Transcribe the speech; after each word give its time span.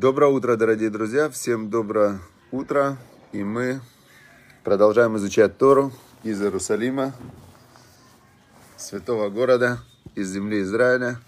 Доброе 0.00 0.30
утро, 0.30 0.54
дорогие 0.54 0.90
друзья! 0.90 1.28
Всем 1.28 1.70
доброе 1.70 2.20
утро! 2.52 2.96
И 3.32 3.42
мы 3.42 3.80
продолжаем 4.62 5.16
изучать 5.16 5.58
Тору 5.58 5.92
из 6.22 6.40
Иерусалима, 6.40 7.12
святого 8.76 9.28
города, 9.28 9.80
из 10.14 10.30
земли 10.30 10.60
Израиля. 10.60 11.18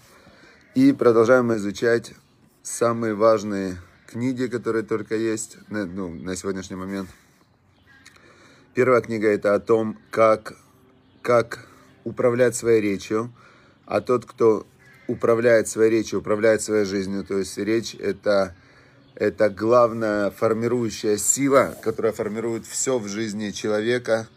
И 0.73 0.93
продолжаем 0.93 1.53
изучать 1.55 2.13
самые 2.63 3.13
важные 3.13 3.75
книги, 4.07 4.45
которые 4.45 4.83
только 4.83 5.17
есть 5.17 5.57
ну, 5.67 6.07
на 6.07 6.37
сегодняшний 6.37 6.77
момент. 6.77 7.09
Первая 8.73 9.01
книга 9.01 9.27
это 9.27 9.53
о 9.53 9.59
том, 9.59 9.97
как, 10.11 10.53
как 11.21 11.67
управлять 12.05 12.55
своей 12.55 12.79
речью. 12.79 13.33
А 13.85 13.99
тот, 13.99 14.25
кто 14.25 14.65
управляет 15.07 15.67
своей 15.67 15.91
речью, 15.91 16.19
управляет 16.19 16.61
своей 16.61 16.85
жизнью, 16.85 17.25
то 17.25 17.37
есть 17.37 17.57
речь 17.57 17.95
это 17.95 18.55
это 19.21 19.51
главная 19.51 20.31
формирующая 20.31 21.15
сила, 21.17 21.77
которая 21.83 22.11
формирует 22.11 22.65
все 22.65 22.97
в 22.97 23.07
жизни 23.07 23.51
человека. 23.51 24.27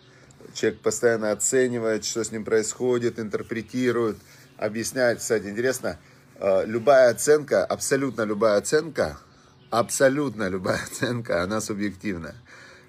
Человек 0.53 0.81
постоянно 0.81 1.33
оценивает, 1.33 2.05
что 2.05 2.23
с 2.23 2.31
ним 2.31 2.45
происходит, 2.45 3.19
интерпретирует, 3.19 4.19
объясняет. 4.59 5.21
Кстати, 5.21 5.47
интересно, 5.47 5.99
э, 6.39 6.67
любая 6.67 7.09
оценка, 7.09 7.65
абсолютно 7.65 8.25
любая 8.25 8.59
оценка, 8.59 9.17
абсолютно 9.71 10.49
любая 10.49 10.83
оценка, 10.93 11.43
она 11.43 11.63
субъективна. 11.63 12.35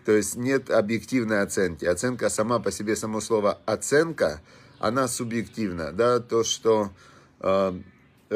То 0.04 0.12
есть 0.12 0.36
нет 0.36 0.70
объективной 0.70 1.44
оценки. 1.44 1.86
Оценка 1.86 2.28
сама 2.28 2.60
по 2.60 2.74
себе, 2.74 2.98
само 2.98 3.22
слово 3.22 3.62
оценка, 3.66 4.42
она 4.80 5.08
субъективна. 5.08 5.94
Да? 5.94 6.20
То, 6.20 6.44
что 6.44 6.92
э, 7.40 7.80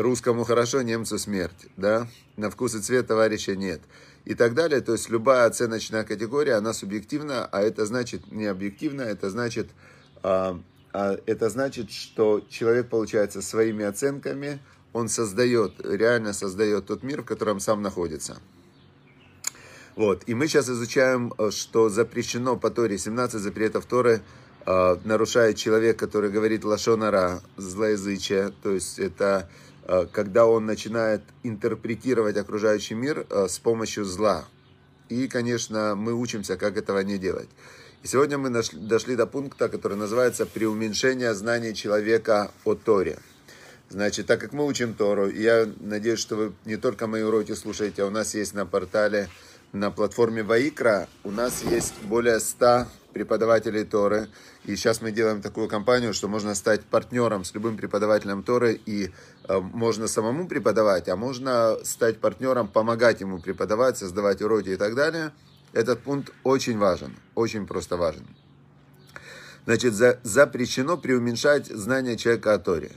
русскому 0.01 0.43
хорошо, 0.43 0.81
немцу 0.81 1.17
смерть, 1.17 1.67
да, 1.77 2.07
на 2.37 2.49
вкус 2.49 2.75
и 2.75 2.79
цвет 2.79 3.07
товарища 3.07 3.55
нет. 3.55 3.81
И 4.25 4.35
так 4.35 4.53
далее, 4.53 4.81
то 4.81 4.93
есть 4.93 5.09
любая 5.09 5.45
оценочная 5.45 6.03
категория, 6.03 6.55
она 6.55 6.73
субъективна, 6.73 7.45
а 7.45 7.61
это 7.61 7.85
значит 7.85 8.31
не 8.31 8.45
объективно, 8.45 9.01
это 9.01 9.29
значит, 9.29 9.69
а, 10.21 10.59
а 10.93 11.17
это 11.25 11.49
значит, 11.49 11.91
что 11.91 12.45
человек, 12.49 12.89
получается, 12.89 13.41
своими 13.41 13.85
оценками, 13.85 14.59
он 14.93 15.07
создает, 15.07 15.73
реально 15.83 16.33
создает 16.33 16.87
тот 16.87 17.03
мир, 17.03 17.21
в 17.21 17.25
котором 17.25 17.59
сам 17.59 17.81
находится. 17.81 18.39
Вот. 19.95 20.23
И 20.27 20.33
мы 20.33 20.47
сейчас 20.47 20.69
изучаем, 20.69 21.33
что 21.51 21.89
запрещено 21.89 22.55
по 22.55 22.69
Торе, 22.69 22.97
17 22.97 23.39
запретов 23.39 23.85
Торы, 23.85 24.21
э, 24.65 24.97
нарушает 25.03 25.57
человек, 25.57 25.99
который 25.99 26.31
говорит 26.31 26.63
лашонара, 26.63 27.41
злоязычие, 27.57 28.53
то 28.63 28.71
есть 28.71 28.97
это 28.97 29.49
Э, 29.49 29.68
когда 30.11 30.45
он 30.45 30.65
начинает 30.65 31.21
интерпретировать 31.43 32.37
окружающий 32.37 32.93
мир 32.93 33.25
э, 33.29 33.47
с 33.47 33.57
помощью 33.57 34.05
зла. 34.05 34.45
И, 35.09 35.27
конечно, 35.27 35.95
мы 35.95 36.13
учимся, 36.13 36.57
как 36.57 36.77
этого 36.77 36.99
не 36.99 37.17
делать. 37.17 37.49
И 38.03 38.07
сегодня 38.07 38.37
мы 38.37 38.49
дошли 38.49 39.15
до 39.15 39.25
пункта, 39.25 39.67
который 39.67 39.97
называется 39.97 40.45
«Преуменьшение 40.45 41.33
знаний 41.33 41.73
человека 41.73 42.51
о 42.63 42.75
Торе». 42.75 43.17
Значит, 43.89 44.27
так 44.27 44.39
как 44.39 44.53
мы 44.53 44.67
учим 44.67 44.93
Тору, 44.93 45.27
я 45.29 45.67
надеюсь, 45.79 46.19
что 46.19 46.35
вы 46.35 46.53
не 46.65 46.77
только 46.77 47.07
мои 47.07 47.23
уроки 47.23 47.53
слушаете, 47.55 48.03
а 48.03 48.05
у 48.05 48.11
нас 48.11 48.35
есть 48.35 48.53
на 48.53 48.67
портале, 48.67 49.27
на 49.71 49.89
платформе 49.89 50.43
Ваикра, 50.43 51.09
у 51.23 51.31
нас 51.31 51.63
есть 51.63 51.95
более 52.03 52.39
100 52.39 52.85
преподавателей 53.13 53.83
Торы. 53.83 54.29
И 54.65 54.75
сейчас 54.75 55.01
мы 55.01 55.11
делаем 55.11 55.41
такую 55.41 55.67
кампанию, 55.67 56.13
что 56.13 56.27
можно 56.27 56.55
стать 56.55 56.83
партнером 56.85 57.43
с 57.43 57.53
любым 57.53 57.77
преподавателем 57.77 58.43
Торы, 58.43 58.79
и 58.85 59.11
э, 59.47 59.59
можно 59.59 60.07
самому 60.07 60.47
преподавать, 60.47 61.09
а 61.09 61.15
можно 61.15 61.77
стать 61.83 62.19
партнером, 62.19 62.67
помогать 62.67 63.21
ему 63.21 63.39
преподавать, 63.39 63.97
создавать 63.97 64.41
уроки 64.41 64.69
и 64.69 64.75
так 64.75 64.95
далее. 64.95 65.31
Этот 65.73 66.01
пункт 66.01 66.33
очень 66.43 66.77
важен, 66.77 67.15
очень 67.35 67.67
просто 67.67 67.97
важен. 67.97 68.25
Значит, 69.65 69.93
за, 69.93 70.19
запрещено 70.23 70.97
преуменьшать 70.97 71.67
знания 71.67 72.17
человека 72.17 72.53
о 72.53 72.59
Торе. 72.59 72.91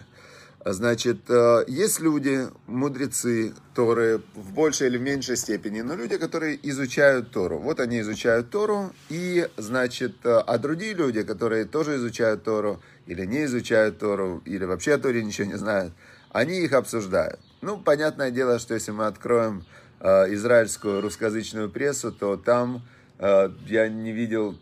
Значит, 0.65 1.28
э, 1.28 1.65
есть 1.67 1.99
люди, 1.99 2.47
мудрецы 2.69 3.53
Торы 3.75 4.23
в 4.34 4.53
большей 4.53 4.87
или 4.87 4.97
в 4.97 5.03
меньшей 5.03 5.37
степени, 5.37 5.81
но 5.81 5.97
люди, 5.97 6.17
которые 6.19 6.56
изучают 6.62 7.33
Тору. 7.33 7.59
Вот 7.59 7.81
они 7.81 8.00
изучают 8.00 8.50
Тору, 8.50 8.93
и, 9.09 9.49
значит, 9.56 10.15
э, 10.23 10.39
а 10.47 10.59
другие 10.59 10.95
люди, 10.95 11.25
которые 11.25 11.65
тоже 11.65 11.97
изучают 11.97 12.45
Тору, 12.45 12.81
или 13.06 13.25
не 13.25 13.45
изучают 13.47 13.99
Тору, 13.99 14.41
или 14.45 14.65
вообще 14.65 14.95
о 14.95 14.99
Торе 14.99 15.25
ничего 15.25 15.49
не 15.49 15.59
знают, 15.59 15.95
они 16.31 16.61
их 16.61 16.73
обсуждают. 16.75 17.41
Ну, 17.61 17.79
понятное 17.79 18.31
дело, 18.31 18.61
что 18.61 18.75
если 18.75 18.93
мы 18.93 19.06
откроем 19.06 19.65
э, 19.99 20.33
израильскую 20.34 21.00
русскоязычную 21.00 21.71
прессу, 21.71 22.12
то 22.12 22.37
там 22.37 22.83
я 23.69 23.89
не 23.89 24.11
видел 24.11 24.59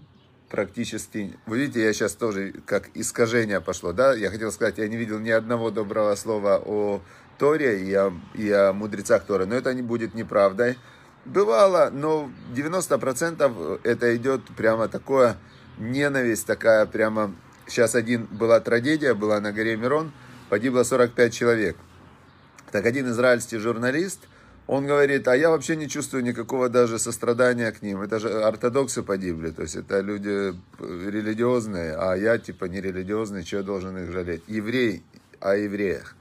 практически... 0.50 1.38
Вы 1.46 1.60
видите, 1.60 1.82
я 1.82 1.92
сейчас 1.92 2.14
тоже 2.14 2.52
как 2.66 2.90
искажение 2.94 3.60
пошло, 3.60 3.92
да? 3.92 4.12
Я 4.12 4.30
хотел 4.30 4.52
сказать, 4.52 4.78
я 4.78 4.88
не 4.88 4.96
видел 4.96 5.18
ни 5.18 5.30
одного 5.30 5.70
доброго 5.70 6.14
слова 6.16 6.60
о 6.64 7.00
Торе 7.38 7.80
и 7.82 7.94
о, 7.94 8.12
и 8.34 8.50
о 8.50 8.72
мудрецах 8.72 9.24
Торы, 9.24 9.46
но 9.46 9.54
это 9.54 9.72
не 9.72 9.82
будет 9.82 10.14
неправдой. 10.14 10.76
Бывало, 11.24 11.90
но 11.92 12.30
90% 12.54 13.80
это 13.84 14.16
идет 14.16 14.42
прямо 14.56 14.88
такое 14.88 15.36
ненависть, 15.78 16.46
такая 16.46 16.84
прямо... 16.86 17.34
Сейчас 17.66 17.94
один 17.94 18.26
была 18.26 18.58
трагедия, 18.58 19.14
была 19.14 19.40
на 19.40 19.52
горе 19.52 19.76
Мирон, 19.76 20.12
погибло 20.48 20.82
45 20.82 21.32
человек. 21.32 21.76
Так 22.72 22.84
один 22.84 23.08
израильский 23.08 23.58
журналист– 23.58 24.20
он 24.70 24.86
говорит, 24.86 25.26
а 25.26 25.36
я 25.36 25.50
вообще 25.50 25.74
не 25.74 25.88
чувствую 25.88 26.22
никакого 26.22 26.68
даже 26.68 27.00
сострадания 27.00 27.72
к 27.72 27.82
ним. 27.82 28.02
Это 28.02 28.20
же 28.20 28.28
ортодоксы 28.28 29.02
погибли, 29.02 29.50
то 29.50 29.62
есть 29.62 29.74
это 29.74 29.98
люди 29.98 30.54
религиозные, 30.78 31.96
а 31.96 32.14
я 32.14 32.38
типа 32.38 32.66
не 32.66 32.80
религиозный, 32.80 33.44
что 33.44 33.56
я 33.56 33.62
должен 33.64 33.98
их 33.98 34.12
жалеть? 34.12 34.44
Еврей 34.46 35.02
о 35.40 35.56
евреях. 35.56 36.14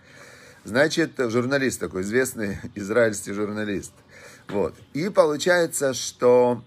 Значит, 0.63 1.11
журналист 1.17 1.79
такой, 1.79 2.01
известный 2.01 2.57
израильский 2.73 3.33
журналист. 3.33 3.93
Вот. 4.47 4.73
И 4.93 5.09
получается, 5.09 5.93
что 5.93 6.63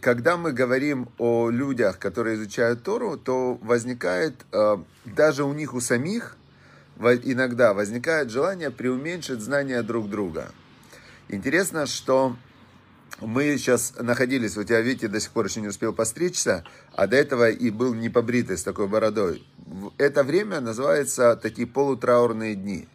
когда 0.00 0.36
мы 0.36 0.50
говорим 0.50 1.10
о 1.18 1.48
людях, 1.48 2.00
которые 2.00 2.34
изучают 2.34 2.82
Тору, 2.82 3.16
то 3.16 3.54
возникает 3.62 4.34
э, 4.50 4.78
даже 5.04 5.44
у 5.44 5.52
них 5.52 5.74
у 5.74 5.80
самих 5.80 6.36
иногда 6.98 7.72
возникает 7.72 8.30
желание 8.30 8.72
преуменьшить 8.72 9.40
знания 9.40 9.82
друг 9.82 10.10
друга. 10.10 10.50
Интересно, 11.32 11.86
что 11.86 12.36
мы 13.18 13.56
сейчас 13.56 13.94
находились, 13.98 14.54
вот 14.54 14.68
я, 14.68 14.82
видите, 14.82 15.08
до 15.08 15.18
сих 15.18 15.30
пор 15.30 15.46
еще 15.46 15.62
не 15.62 15.68
успел 15.68 15.94
постричься, 15.94 16.62
а 16.94 17.06
до 17.06 17.16
этого 17.16 17.48
и 17.48 17.70
был 17.70 17.94
не 17.94 18.10
побритый 18.10 18.58
с 18.58 18.62
такой 18.62 18.86
бородой. 18.86 19.42
Это 19.96 20.24
время 20.24 20.60
называется 20.60 21.34
такие 21.36 21.66
полутраурные 21.66 22.54
дни. 22.54 22.86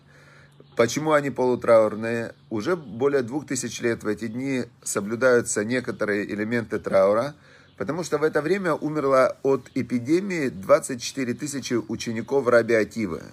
Почему 0.75 1.13
они 1.13 1.31
полутраурные? 1.31 2.35
Уже 2.51 2.75
более 2.75 3.23
двух 3.23 3.47
тысяч 3.47 3.81
лет 3.81 4.03
в 4.03 4.07
эти 4.07 4.27
дни 4.27 4.65
соблюдаются 4.83 5.65
некоторые 5.65 6.31
элементы 6.31 6.77
траура, 6.77 7.33
потому 7.75 8.03
что 8.03 8.19
в 8.19 8.23
это 8.23 8.43
время 8.43 8.75
умерло 8.75 9.35
от 9.41 9.71
эпидемии 9.73 10.49
24 10.49 11.33
тысячи 11.33 11.73
учеников 11.73 12.47
Раби 12.47 12.75
Ативы. 12.75 13.23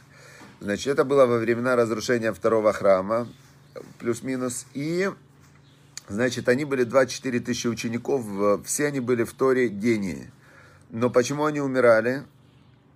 Значит, 0.61 0.87
это 0.95 1.05
было 1.05 1.27
во 1.27 1.37
времена 1.37 1.77
разрушения 1.77 2.33
второго 2.33 2.73
храма 2.73 3.29
плюс-минус. 3.99 4.67
И, 4.75 5.11
значит, 6.09 6.49
они 6.49 6.65
были 6.65 6.85
24 6.85 7.41
тысячи 7.41 7.67
учеников, 7.67 8.25
все 8.67 8.87
они 8.87 9.01
были 9.01 9.25
в 9.25 9.33
Торе 9.33 9.69
гении. 9.69 10.31
Но 10.91 11.11
почему 11.11 11.45
они 11.45 11.61
умирали? 11.61 12.23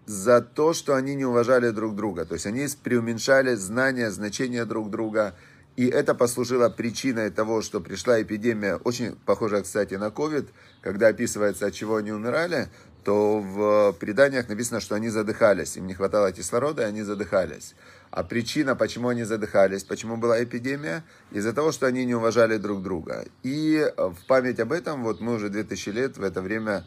За 0.07 0.41
то, 0.41 0.73
что 0.73 0.95
они 0.95 1.15
не 1.15 1.27
уважали 1.27 1.71
друг 1.71 1.95
друга. 1.95 2.25
То 2.25 2.35
есть 2.35 2.47
они 2.47 2.67
преуменьшали 2.83 3.55
знания, 3.55 4.11
значения 4.11 4.65
друг 4.65 4.91
друга. 4.91 5.35
И 5.77 5.87
это 5.87 6.15
послужило 6.15 6.71
причиной 6.71 7.31
того, 7.31 7.63
что 7.63 7.81
пришла 7.81 8.21
эпидемия, 8.21 8.77
очень 8.77 9.17
похожая, 9.27 9.63
кстати, 9.63 9.95
на 9.95 10.09
COVID, 10.09 10.49
когда 10.81 11.09
описывается, 11.09 11.67
от 11.67 11.75
чего 11.75 11.97
они 11.97 12.11
умирали, 12.11 12.69
то 13.09 13.41
в 13.41 13.95
преданиях 13.99 14.51
написано, 14.51 14.81
что 14.81 14.95
они 14.95 15.09
задыхались, 15.09 15.79
им 15.79 15.87
не 15.87 15.95
хватало 15.95 16.31
кислорода, 16.31 16.83
и 16.83 16.85
они 16.85 17.03
задыхались. 17.03 17.75
А 18.11 18.23
причина, 18.23 18.77
почему 18.77 19.09
они 19.09 19.25
задыхались, 19.25 19.83
почему 19.83 20.19
была 20.19 20.45
эпидемия, 20.45 21.03
из-за 21.31 21.55
того, 21.55 21.73
что 21.73 21.87
они 21.87 22.05
не 22.05 22.15
уважали 22.15 22.59
друг 22.59 22.83
друга. 22.83 23.25
И 23.43 23.83
в 23.97 24.27
память 24.27 24.61
об 24.61 24.73
этом, 24.73 25.05
вот 25.05 25.23
мы 25.23 25.37
уже 25.37 25.49
2000 25.49 25.89
лет, 25.89 26.19
в 26.19 26.23
это 26.23 26.43
время 26.43 26.85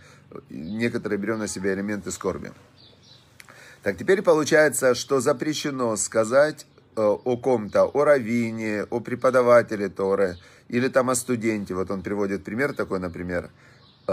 некоторые 0.51 1.17
берем 1.17 1.39
на 1.39 1.47
себя 1.47 1.73
элементы 1.73 2.11
скорби. 2.11 2.51
Так, 3.81 3.97
теперь 3.97 4.21
получается, 4.21 4.93
что 4.93 5.21
запрещено 5.21 5.95
сказать 5.95 6.67
э, 6.95 7.01
о 7.01 7.37
ком-то, 7.37 7.85
о 7.85 8.03
раввине, 8.03 8.83
о 8.91 8.99
преподавателе 8.99 9.89
Торы, 9.89 10.37
или 10.69 10.87
там 10.87 11.09
о 11.09 11.15
студенте. 11.15 11.73
Вот 11.73 11.89
он 11.89 12.03
приводит 12.03 12.43
пример 12.43 12.73
такой, 12.73 12.99
например. 12.99 13.49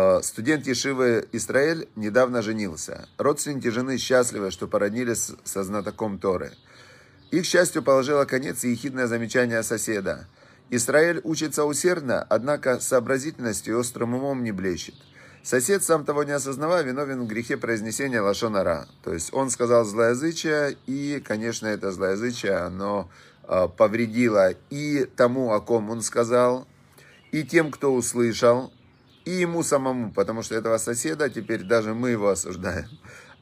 Э, 0.01 0.21
студент 0.23 0.65
Ешивы 0.69 1.29
Израиль 1.33 1.89
недавно 1.97 2.41
женился. 2.41 3.09
Родственники 3.19 3.67
жены 3.67 3.99
счастливы, 3.99 4.53
что 4.53 4.69
породнились 4.69 5.33
со 5.43 5.65
знатоком 5.65 6.21
Торы. 6.21 6.53
Их 7.33 7.45
счастью 7.45 7.83
положило 7.83 8.25
конец 8.25 8.63
ехидное 8.63 9.09
замечание 9.09 9.61
соседа. 9.65 10.29
Израиль 10.71 11.21
учится 11.25 11.65
усердно, 11.65 12.23
однако 12.23 12.79
сообразительностью 12.79 13.75
и 13.75 13.77
острым 13.77 14.15
умом 14.15 14.45
не 14.45 14.53
блещет. 14.53 14.95
Сосед, 15.43 15.83
сам 15.83 16.05
того 16.05 16.23
не 16.23 16.33
осознавая, 16.33 16.85
виновен 16.85 17.25
в 17.25 17.27
грехе 17.27 17.57
произнесения 17.57 18.23
лошонара. 18.23 18.87
То 19.03 19.13
есть 19.13 19.35
он 19.35 19.51
сказал 19.51 19.85
злоязычие, 19.85 20.77
и, 20.87 21.21
конечно, 21.27 21.67
это 21.67 21.91
злоязычие, 21.91 22.55
оно 22.55 23.11
э, 23.49 23.67
повредило 23.77 24.51
и 24.71 25.07
тому, 25.17 25.53
о 25.53 25.61
ком 25.61 25.91
он 25.91 26.03
сказал, 26.03 26.69
и 27.33 27.43
тем, 27.43 27.73
кто 27.73 27.93
услышал, 27.93 28.73
и 29.29 29.41
ему 29.43 29.63
самому, 29.63 30.11
потому 30.11 30.43
что 30.43 30.55
этого 30.55 30.79
соседа 30.79 31.29
теперь 31.29 31.63
даже 31.63 31.93
мы 31.93 32.11
его 32.11 32.31
осуждаем. 32.31 32.89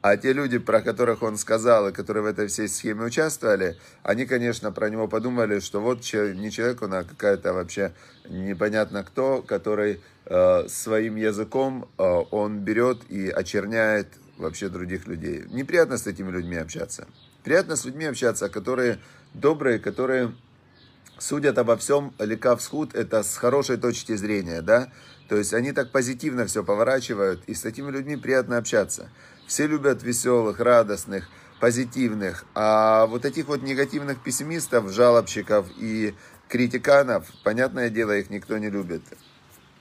А 0.03 0.17
те 0.17 0.33
люди, 0.33 0.59
про 0.59 0.81
которых 0.81 1.23
он 1.23 1.37
сказал, 1.37 1.89
и 1.89 1.93
которые 1.93 2.25
в 2.25 2.27
этой 2.27 2.49
всей 2.49 2.69
схеме 2.69 3.05
участвовали, 3.05 3.79
они, 4.03 4.27
конечно, 4.27 4.73
про 4.73 4.91
него 4.91 5.07
подумали, 5.07 5.61
что 5.61 5.81
вот 5.81 5.99
не 6.13 6.51
человек 6.51 6.83
он, 6.83 6.95
а 6.95 7.05
какая-то 7.05 7.53
вообще 7.53 7.93
непонятно 8.29 9.05
кто, 9.05 9.43
который 9.43 10.01
э, 10.25 10.69
своим 10.69 11.15
языком 11.15 11.89
э, 11.99 12.03
он 12.03 12.59
берет 12.59 13.09
и 13.09 13.29
очерняет 13.29 14.09
вообще 14.39 14.69
других 14.69 15.07
людей. 15.07 15.45
Неприятно 15.51 15.99
с 15.99 16.07
этими 16.09 16.33
людьми 16.33 16.57
общаться. 16.57 17.07
Приятно 17.45 17.77
с 17.77 17.85
людьми 17.85 18.07
общаться, 18.07 18.49
которые 18.49 18.99
добрые, 19.35 19.79
которые 19.79 20.33
судят 21.19 21.59
обо 21.59 21.77
всем 21.77 22.13
лекав 22.19 22.61
схуд, 22.61 22.95
это 22.95 23.23
с 23.23 23.37
хорошей 23.37 23.77
точки 23.77 24.17
зрения, 24.17 24.63
да, 24.63 24.89
то 25.29 25.37
есть 25.37 25.53
они 25.55 25.73
так 25.73 25.91
позитивно 25.91 26.47
все 26.47 26.63
поворачивают, 26.63 27.43
и 27.47 27.55
с 27.55 27.61
такими 27.61 27.91
людьми 27.91 28.17
приятно 28.17 28.59
общаться. 28.59 29.11
Все 29.47 29.67
любят 29.67 30.03
веселых, 30.03 30.61
радостных, 30.61 31.29
позитивных, 31.61 32.45
а 32.55 33.07
вот 33.07 33.25
этих 33.25 33.47
вот 33.47 33.63
негативных 33.63 34.23
пессимистов, 34.23 34.91
жалобщиков 34.93 35.67
и 35.79 36.15
критиканов, 36.49 37.27
понятное 37.45 37.89
дело, 37.91 38.17
их 38.17 38.31
никто 38.31 38.59
не 38.59 38.71
любит. 38.71 39.03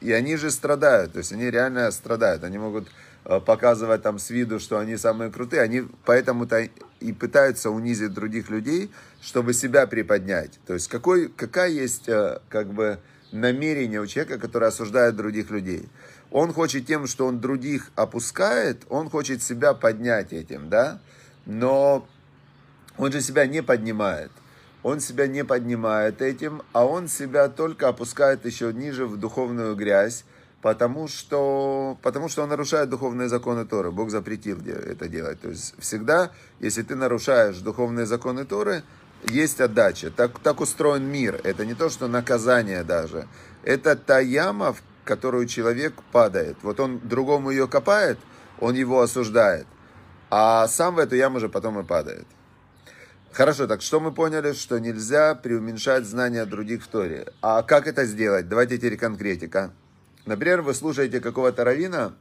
И 0.01 0.12
они 0.12 0.36
же 0.36 0.51
страдают, 0.51 1.13
то 1.13 1.19
есть 1.19 1.31
они 1.31 1.50
реально 1.50 1.89
страдают, 1.91 2.44
они 2.44 2.57
могут 2.57 2.88
э, 3.25 3.39
показывать 3.39 4.03
там 4.03 4.19
с 4.19 4.30
виду, 4.30 4.59
что 4.59 4.77
они 4.77 4.98
самые 4.98 5.31
крутые, 5.31 5.62
они 5.62 5.83
поэтому-то 6.06 6.69
и 7.00 7.13
пытаются 7.13 7.69
унизить 7.69 8.13
других 8.13 8.50
людей, 8.50 8.91
чтобы 9.21 9.53
себя 9.53 9.88
приподнять. 9.88 10.59
То 10.65 10.74
есть 10.74 10.88
какой, 10.88 11.30
какая 11.30 11.69
есть 11.69 12.07
э, 12.07 12.39
как 12.50 12.74
бы 12.74 13.00
намерение 13.35 14.01
у 14.01 14.07
человека, 14.07 14.39
который 14.39 14.69
осуждает 14.69 15.15
других 15.15 15.51
людей. 15.51 15.87
Он 16.31 16.53
хочет 16.53 16.85
тем, 16.85 17.07
что 17.07 17.27
он 17.27 17.39
других 17.39 17.91
опускает, 17.95 18.83
он 18.89 19.09
хочет 19.09 19.43
себя 19.43 19.73
поднять 19.73 20.33
этим, 20.33 20.69
да, 20.69 20.99
но 21.45 22.07
он 22.97 23.11
же 23.11 23.21
себя 23.21 23.45
не 23.45 23.61
поднимает. 23.61 24.31
Он 24.83 24.99
себя 24.99 25.27
не 25.27 25.43
поднимает 25.43 26.21
этим, 26.21 26.61
а 26.71 26.85
он 26.85 27.07
себя 27.07 27.49
только 27.49 27.87
опускает 27.87 28.45
еще 28.45 28.71
ниже 28.71 29.07
в 29.07 29.17
духовную 29.17 29.75
грязь, 29.75 30.25
потому 30.61 31.07
что, 31.07 31.97
потому 32.03 32.29
что 32.29 32.43
он 32.43 32.49
нарушает 32.49 32.89
духовные 32.89 33.27
законы 33.27 33.65
Торы. 33.65 33.91
Бог 33.91 34.11
запретил 34.11 34.59
это 34.61 35.07
делать. 35.07 35.41
То 35.41 35.49
есть 35.49 35.73
всегда, 35.79 36.31
если 36.59 36.83
ты 36.83 36.95
нарушаешь 36.95 37.57
духовные 37.57 38.05
законы 38.05 38.45
Торы, 38.45 38.83
есть 39.27 39.62
отдача. 39.62 40.12
Так, 40.12 40.39
так 40.39 40.62
устроен 40.62 41.06
мир. 41.06 41.39
Это 41.44 41.66
не 41.66 41.74
то, 41.74 41.89
что 41.89 42.07
наказание 42.07 42.83
даже. 42.83 43.27
Это 43.63 43.95
та 43.95 44.19
яма, 44.19 44.74
в 44.74 44.81
которую 45.04 45.48
человек 45.48 45.94
падает. 46.12 46.57
Вот 46.62 46.80
он 46.80 47.00
другому 47.04 47.51
ее 47.51 47.68
копает, 47.68 48.18
он 48.60 48.75
его 48.75 49.01
осуждает. 49.01 49.68
А 50.30 50.68
сам 50.68 50.95
в 50.95 51.00
эту 51.00 51.16
яму 51.16 51.39
же 51.39 51.50
потом 51.50 51.80
и 51.80 51.83
падает. 51.83 52.25
Хорошо, 53.31 53.68
так 53.68 53.81
что 53.81 54.00
мы 54.00 54.13
поняли? 54.13 54.54
Что 54.54 54.80
нельзя 54.80 55.36
преуменьшать 55.36 56.06
знания 56.06 56.45
других 56.45 56.83
в 56.83 56.88
Торе. 56.88 57.27
А 57.42 57.63
как 57.63 57.86
это 57.86 58.06
сделать? 58.06 58.48
Давайте 58.48 58.77
теперь 58.77 58.98
конкретика. 58.98 59.74
Например, 60.25 60.62
вы 60.62 60.74
слушаете 60.74 61.19
какого-то 61.19 61.63
равина, 61.63 62.13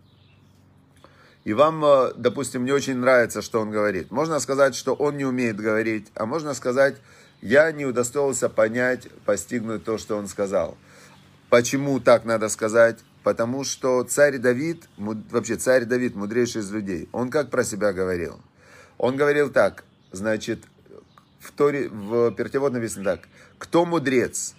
и 1.45 1.53
вам, 1.53 1.85
э, 1.85 2.13
допустим, 2.17 2.65
не 2.65 2.73
очень 2.73 2.97
нравится, 2.97 3.43
что 3.43 3.61
он 3.61 3.71
говорит. 3.71 4.11
Можно 4.11 4.41
сказать, 4.41 4.75
что 4.75 4.95
он 4.95 5.19
не 5.19 5.25
умеет 5.25 5.57
говорить, 5.57 6.09
а 6.15 6.25
можно 6.25 6.55
сказать, 6.55 6.97
я 7.43 7.71
не 7.71 7.85
удостоился 7.85 8.49
понять, 8.49 9.09
постигнуть 9.27 9.85
то, 9.85 9.99
что 9.99 10.17
он 10.17 10.27
сказал. 10.27 10.77
Почему 11.51 12.01
так 12.01 12.25
надо 12.25 12.49
сказать? 12.49 12.99
Потому 13.23 13.65
что 13.65 14.03
царь 14.05 14.39
Давид, 14.39 14.89
вообще 14.97 15.57
царь 15.57 15.85
Давид, 15.85 16.15
мудрейший 16.15 16.63
из 16.63 16.71
людей, 16.73 17.09
он 17.13 17.31
как 17.31 17.51
про 17.51 17.63
себя 17.63 17.93
говорил? 17.93 18.41
Он 18.97 19.17
говорил 19.17 19.51
так, 19.51 19.85
значит, 20.13 20.65
в, 21.41 21.53
Торе, 21.53 21.89
в 21.89 22.33
Пертевод 22.33 22.73
написано 22.73 23.05
так, 23.05 23.29
кто 23.59 23.85
мудрец? 23.85 24.55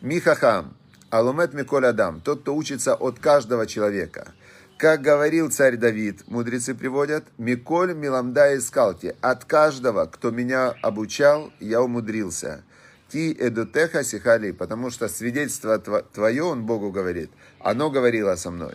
Михахам, 0.00 0.74
Алумет 1.10 1.52
Миколь 1.52 1.86
Адам, 1.86 2.20
тот, 2.20 2.40
кто 2.40 2.54
учится 2.54 2.94
от 2.94 3.18
каждого 3.18 3.66
человека– 3.66 4.32
как 4.78 5.00
говорил 5.00 5.50
царь 5.50 5.76
Давид, 5.76 6.28
мудрецы 6.28 6.74
приводят, 6.74 7.24
«Миколь 7.38 7.94
миламда 7.94 8.56
искалти» 8.56 9.16
«От 9.22 9.44
каждого, 9.44 10.04
кто 10.06 10.30
меня 10.30 10.74
обучал, 10.82 11.50
я 11.60 11.80
умудрился». 11.82 12.62
«Ти 13.08 13.32
эдутеха 13.32 14.04
сихали» 14.04 14.50
потому 14.50 14.90
что 14.90 15.08
свидетельство 15.08 15.78
твое, 15.78 16.42
он 16.42 16.66
Богу 16.66 16.90
говорит, 16.90 17.30
оно 17.60 17.90
говорило 17.90 18.34
со 18.36 18.50
мной. 18.50 18.74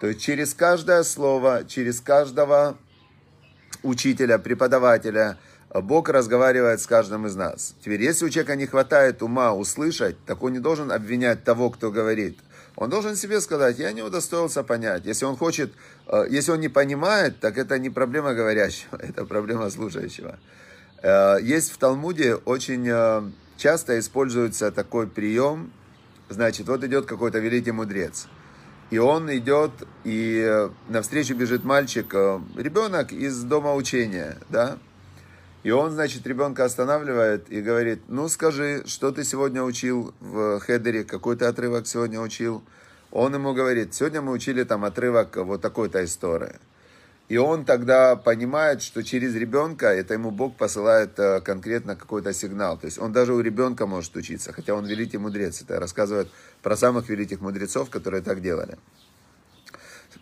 То 0.00 0.08
есть 0.08 0.20
через 0.20 0.54
каждое 0.54 1.02
слово, 1.04 1.64
через 1.64 2.00
каждого 2.00 2.76
учителя, 3.82 4.38
преподавателя, 4.38 5.38
Бог 5.72 6.08
разговаривает 6.08 6.80
с 6.80 6.86
каждым 6.86 7.26
из 7.26 7.36
нас. 7.36 7.74
Теперь, 7.84 8.02
если 8.02 8.24
у 8.24 8.30
человека 8.30 8.56
не 8.56 8.66
хватает 8.66 9.22
ума 9.22 9.52
услышать, 9.52 10.16
так 10.24 10.42
он 10.42 10.54
не 10.54 10.58
должен 10.58 10.90
обвинять 10.90 11.44
того, 11.44 11.70
кто 11.70 11.90
говорит. 11.90 12.38
Он 12.76 12.90
должен 12.90 13.16
себе 13.16 13.40
сказать, 13.40 13.78
я 13.78 13.92
не 13.92 14.02
удостоился 14.02 14.62
понять. 14.62 15.06
Если 15.06 15.24
он 15.24 15.36
хочет, 15.36 15.72
э, 16.06 16.26
если 16.28 16.52
он 16.52 16.60
не 16.60 16.68
понимает, 16.68 17.40
так 17.40 17.56
это 17.56 17.78
не 17.78 17.88
проблема 17.88 18.34
говорящего, 18.34 18.96
это 19.00 19.24
проблема 19.24 19.70
слушающего. 19.70 20.38
Э, 21.02 21.38
есть 21.40 21.72
в 21.72 21.78
Талмуде 21.78 22.34
очень 22.34 22.86
э, 22.86 23.22
часто 23.56 23.98
используется 23.98 24.70
такой 24.70 25.06
прием, 25.06 25.72
значит, 26.28 26.68
вот 26.68 26.84
идет 26.84 27.06
какой-то 27.06 27.38
великий 27.38 27.72
мудрец. 27.72 28.28
И 28.90 28.98
он 28.98 29.34
идет, 29.34 29.72
и 30.04 30.68
навстречу 30.88 31.34
бежит 31.34 31.64
мальчик, 31.64 32.14
ребенок 32.56 33.10
из 33.10 33.42
дома 33.42 33.74
учения, 33.74 34.36
да, 34.48 34.78
и 35.66 35.70
он, 35.72 35.90
значит, 35.90 36.24
ребенка 36.28 36.64
останавливает 36.64 37.50
и 37.50 37.60
говорит, 37.60 38.02
ну 38.06 38.28
скажи, 38.28 38.84
что 38.86 39.10
ты 39.10 39.24
сегодня 39.24 39.64
учил 39.64 40.14
в 40.20 40.60
хедере, 40.60 41.02
какой 41.02 41.36
ты 41.36 41.46
отрывок 41.46 41.88
сегодня 41.88 42.20
учил. 42.20 42.62
Он 43.10 43.34
ему 43.34 43.52
говорит, 43.52 43.92
сегодня 43.92 44.22
мы 44.22 44.30
учили 44.30 44.62
там 44.62 44.84
отрывок 44.84 45.34
вот 45.38 45.60
такой-то 45.60 46.04
истории. 46.04 46.54
И 47.28 47.36
он 47.36 47.64
тогда 47.64 48.14
понимает, 48.14 48.80
что 48.80 49.02
через 49.02 49.34
ребенка 49.34 49.88
это 49.88 50.14
ему 50.14 50.30
Бог 50.30 50.56
посылает 50.56 51.18
э, 51.18 51.40
конкретно 51.40 51.96
какой-то 51.96 52.32
сигнал. 52.32 52.78
То 52.78 52.84
есть 52.84 53.00
он 53.00 53.12
даже 53.12 53.34
у 53.34 53.40
ребенка 53.40 53.88
может 53.88 54.14
учиться, 54.14 54.52
хотя 54.52 54.72
он 54.72 54.86
великий 54.86 55.18
мудрец. 55.18 55.62
Это 55.62 55.80
рассказывает 55.80 56.28
про 56.62 56.76
самых 56.76 57.08
великих 57.08 57.40
мудрецов, 57.40 57.90
которые 57.90 58.22
так 58.22 58.40
делали. 58.40 58.78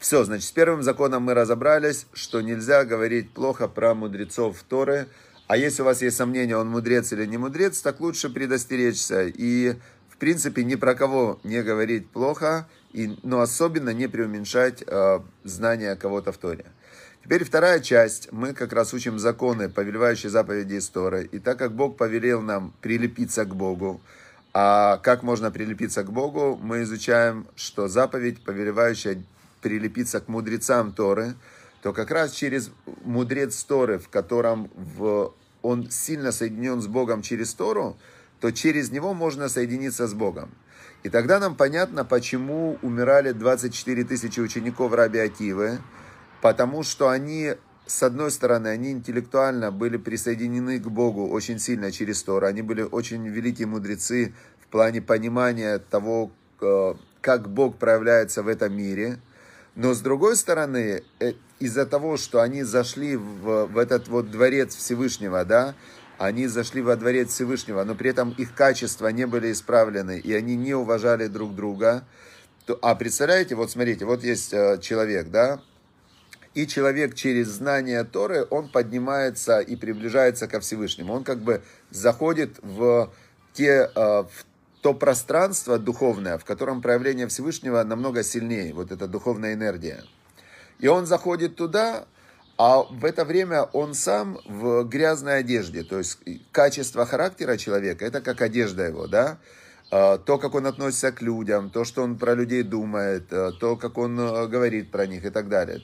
Все, 0.00 0.24
значит, 0.24 0.48
с 0.48 0.52
первым 0.52 0.82
законом 0.82 1.24
мы 1.24 1.34
разобрались, 1.34 2.06
что 2.14 2.40
нельзя 2.40 2.86
говорить 2.86 3.30
плохо 3.30 3.68
про 3.68 3.94
мудрецов 3.94 4.62
Торы, 4.66 5.06
а 5.46 5.56
если 5.56 5.82
у 5.82 5.84
вас 5.84 6.00
есть 6.00 6.16
сомнения, 6.16 6.56
он 6.56 6.68
мудрец 6.68 7.12
или 7.12 7.26
не 7.26 7.36
мудрец, 7.36 7.80
так 7.80 8.00
лучше 8.00 8.30
предостеречься. 8.30 9.26
И, 9.26 9.74
в 10.08 10.16
принципе, 10.16 10.64
ни 10.64 10.74
про 10.74 10.94
кого 10.94 11.38
не 11.44 11.62
говорить 11.62 12.08
плохо, 12.08 12.66
и, 12.92 13.18
но 13.22 13.40
особенно 13.40 13.90
не 13.90 14.08
преуменьшать 14.08 14.82
э, 14.86 15.20
знания 15.42 15.96
кого-то 15.96 16.32
в 16.32 16.38
Торе. 16.38 16.64
Теперь 17.22 17.44
вторая 17.44 17.80
часть. 17.80 18.32
Мы 18.32 18.54
как 18.54 18.72
раз 18.72 18.94
учим 18.94 19.18
законы, 19.18 19.68
повелевающие 19.68 20.30
заповеди 20.30 20.80
Торы. 20.80 21.28
И 21.30 21.38
так 21.38 21.58
как 21.58 21.72
Бог 21.72 21.96
повелел 21.96 22.40
нам 22.40 22.72
прилепиться 22.80 23.44
к 23.44 23.54
Богу, 23.54 24.00
а 24.54 24.98
как 24.98 25.22
можно 25.22 25.50
прилепиться 25.50 26.04
к 26.04 26.12
Богу, 26.12 26.58
мы 26.62 26.82
изучаем, 26.82 27.46
что 27.56 27.88
заповедь, 27.88 28.42
повелевающая 28.44 29.22
прилепиться 29.60 30.20
к 30.20 30.28
мудрецам 30.28 30.92
Торы– 30.92 31.34
то 31.84 31.92
как 31.92 32.10
раз 32.10 32.32
через 32.32 32.70
мудрец 33.04 33.62
Торы, 33.62 33.98
в 33.98 34.08
котором 34.08 34.70
в, 34.74 35.34
он 35.60 35.90
сильно 35.90 36.32
соединен 36.32 36.80
с 36.80 36.86
Богом 36.86 37.20
через 37.20 37.52
Тору, 37.52 37.98
то 38.40 38.50
через 38.52 38.90
него 38.90 39.12
можно 39.12 39.50
соединиться 39.50 40.08
с 40.08 40.14
Богом. 40.14 40.54
И 41.02 41.10
тогда 41.10 41.38
нам 41.38 41.56
понятно, 41.56 42.06
почему 42.06 42.78
умирали 42.80 43.32
24 43.32 44.02
тысячи 44.04 44.40
учеников 44.40 44.94
Раби 44.94 45.18
Акивы, 45.18 45.78
потому 46.40 46.84
что 46.84 47.10
они, 47.10 47.52
с 47.84 48.02
одной 48.02 48.30
стороны, 48.30 48.68
они 48.68 48.90
интеллектуально 48.90 49.70
были 49.70 49.98
присоединены 49.98 50.80
к 50.80 50.86
Богу 50.86 51.28
очень 51.28 51.58
сильно 51.58 51.92
через 51.92 52.22
Тору, 52.22 52.46
они 52.46 52.62
были 52.62 52.80
очень 52.80 53.28
великие 53.28 53.66
мудрецы 53.66 54.32
в 54.58 54.68
плане 54.68 55.02
понимания 55.02 55.78
того, 55.78 56.32
э, 56.62 56.94
как 57.20 57.50
Бог 57.50 57.76
проявляется 57.76 58.42
в 58.42 58.48
этом 58.48 58.74
мире– 58.74 59.18
но 59.76 59.92
с 59.92 60.00
другой 60.00 60.36
стороны, 60.36 61.02
э, 61.18 61.32
из-за 61.64 61.86
того, 61.86 62.16
что 62.18 62.42
они 62.42 62.62
зашли 62.62 63.16
в, 63.16 63.66
в 63.66 63.78
этот 63.78 64.08
вот 64.08 64.30
дворец 64.30 64.76
Всевышнего, 64.76 65.44
да, 65.44 65.74
они 66.18 66.46
зашли 66.46 66.82
во 66.82 66.94
дворец 66.96 67.30
Всевышнего, 67.30 67.82
но 67.84 67.94
при 67.94 68.10
этом 68.10 68.32
их 68.32 68.54
качества 68.54 69.08
не 69.08 69.26
были 69.26 69.50
исправлены, 69.50 70.18
и 70.18 70.32
они 70.34 70.56
не 70.56 70.74
уважали 70.74 71.26
друг 71.26 71.54
друга. 71.54 72.04
А 72.82 72.94
представляете, 72.94 73.54
вот 73.54 73.70
смотрите, 73.70 74.04
вот 74.04 74.22
есть 74.22 74.52
э, 74.52 74.78
человек, 74.80 75.30
да, 75.30 75.60
и 76.54 76.66
человек 76.66 77.14
через 77.14 77.48
знание 77.48 78.04
Торы, 78.04 78.46
он 78.50 78.68
поднимается 78.68 79.60
и 79.60 79.74
приближается 79.74 80.46
ко 80.46 80.60
Всевышнему. 80.60 81.14
Он 81.14 81.24
как 81.24 81.40
бы 81.40 81.62
заходит 81.90 82.58
в, 82.62 83.10
те, 83.54 83.90
э, 83.94 83.94
в 83.94 84.28
то 84.82 84.92
пространство 84.92 85.78
духовное, 85.78 86.36
в 86.36 86.44
котором 86.44 86.82
проявление 86.82 87.26
Всевышнего 87.26 87.82
намного 87.82 88.22
сильнее, 88.22 88.74
вот 88.74 88.92
эта 88.92 89.08
духовная 89.08 89.54
энергия. 89.54 90.04
И 90.78 90.88
он 90.88 91.06
заходит 91.06 91.56
туда, 91.56 92.06
а 92.56 92.82
в 92.82 93.04
это 93.04 93.24
время 93.24 93.62
он 93.62 93.94
сам 93.94 94.38
в 94.46 94.84
грязной 94.84 95.38
одежде. 95.38 95.82
То 95.82 95.98
есть 95.98 96.18
качество 96.52 97.04
характера 97.06 97.56
человека, 97.56 98.04
это 98.04 98.20
как 98.20 98.42
одежда 98.42 98.86
его, 98.86 99.06
да? 99.06 99.38
А, 99.90 100.18
то, 100.18 100.38
как 100.38 100.54
он 100.54 100.66
относится 100.66 101.12
к 101.12 101.22
людям, 101.22 101.70
то, 101.70 101.84
что 101.84 102.02
он 102.02 102.18
про 102.18 102.34
людей 102.34 102.62
думает, 102.62 103.32
а, 103.32 103.52
то, 103.52 103.76
как 103.76 103.98
он 103.98 104.18
а, 104.18 104.46
говорит 104.46 104.90
про 104.90 105.06
них 105.06 105.24
и 105.24 105.30
так 105.30 105.48
далее. 105.48 105.82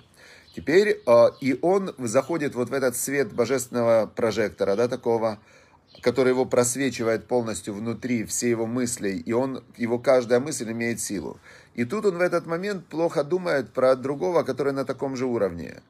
Теперь 0.54 1.00
и 1.40 1.58
он 1.62 1.94
заходит 1.98 2.56
вот 2.56 2.70
в 2.70 2.72
этот 2.72 2.96
свет 2.96 3.32
божественного 3.32 4.06
прожектора, 4.06 4.74
да, 4.74 4.88
такого, 4.88 5.38
который 6.02 6.30
его 6.30 6.44
просвечивает 6.44 7.28
полностью 7.28 7.72
внутри, 7.72 8.24
все 8.24 8.50
его 8.50 8.66
мысли, 8.66 9.10
и 9.10 9.32
он, 9.32 9.62
его 9.76 10.00
каждая 10.00 10.40
мысль 10.40 10.72
имеет 10.72 11.00
силу. 11.00 11.38
И 11.80 11.86
тут 11.86 12.04
он 12.04 12.18
в 12.18 12.20
этот 12.20 12.44
момент 12.44 12.84
плохо 12.88 13.24
думает 13.24 13.72
про 13.72 13.96
другого, 13.96 14.42
который 14.42 14.74
на 14.74 14.84
таком 14.84 15.16
же 15.16 15.24
уровне. 15.24 15.80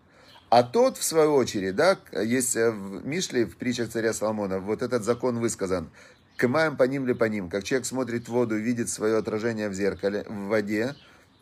А 0.49 0.62
тот, 0.62 0.97
в 0.97 1.02
свою 1.02 1.35
очередь, 1.35 1.75
да, 1.75 1.99
есть 2.12 2.54
э, 2.54 2.70
в 2.70 3.04
Мишле, 3.04 3.44
в 3.44 3.56
притчах 3.56 3.88
царя 3.88 4.12
Соломона, 4.12 4.61
вот 4.61 4.82
этот 4.82 5.02
закон 5.02 5.40
высказан. 5.40 5.90
Кымаем 6.37 6.76
по 6.76 6.85
ним 6.85 7.09
ли 7.09 7.14
по 7.14 7.25
ним. 7.25 7.50
Как 7.50 7.64
человек 7.64 7.87
смотрит 7.87 8.28
в 8.28 8.32
воду 8.32 8.56
и 8.56 8.62
видит 8.62 8.88
свое 8.88 9.16
отражение 9.16 9.68
в 9.68 9.75
зеркале, 9.75 10.25
в 10.28 10.47
воде, 10.47 10.94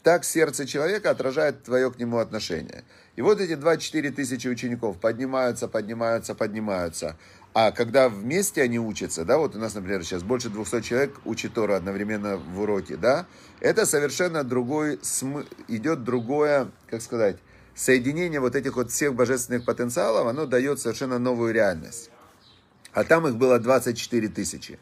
так 0.02 0.24
сердце 0.24 0.64
человека 0.64 1.10
отражает 1.10 1.64
твое 1.64 1.90
к 1.90 1.98
нему 1.98 2.16
отношение. 2.16 2.84
И 3.16 3.20
вот 3.20 3.42
эти 3.42 3.54
24 3.54 4.12
тысячи 4.12 4.48
учеников 4.48 4.98
поднимаются, 4.98 5.68
поднимаются, 5.68 6.34
поднимаются. 6.34 7.18
А 7.60 7.72
когда 7.72 8.08
вместе 8.08 8.62
они 8.62 8.78
учатся, 8.78 9.24
да, 9.24 9.36
вот 9.36 9.56
у 9.56 9.58
нас, 9.58 9.74
например, 9.74 10.04
сейчас 10.04 10.22
больше 10.22 10.48
200 10.48 10.80
человек 10.80 11.16
учат 11.24 11.54
Тору 11.54 11.74
одновременно 11.74 12.36
в 12.36 12.60
уроке, 12.60 12.96
да, 12.96 13.26
это 13.58 13.84
совершенно 13.84 14.44
другой, 14.44 15.00
см... 15.02 15.44
идет 15.66 16.04
другое, 16.04 16.70
как 16.88 17.02
сказать, 17.02 17.38
соединение 17.74 18.38
вот 18.38 18.54
этих 18.54 18.76
вот 18.76 18.92
всех 18.92 19.16
божественных 19.16 19.64
потенциалов, 19.64 20.28
оно 20.28 20.46
дает 20.46 20.78
совершенно 20.78 21.18
новую 21.18 21.52
реальность. 21.52 22.10
А 22.92 23.02
там 23.02 23.26
их 23.26 23.34
было 23.34 23.58
24 23.58 24.28
тысячи. 24.28 24.78